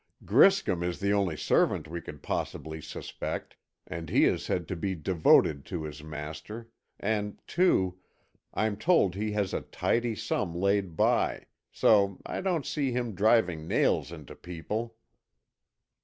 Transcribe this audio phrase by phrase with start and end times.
[0.25, 3.55] Griscom is the only servant we could possibly suspect,
[3.85, 7.99] and he is said to be devoted to his master, and too,
[8.51, 13.67] I'm told he has a tidy sum laid by, so I don't see him driving
[13.67, 14.95] nails into people."